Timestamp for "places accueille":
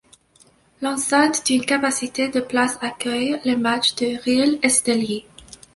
2.39-3.39